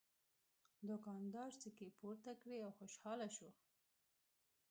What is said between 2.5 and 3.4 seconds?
او خوشحاله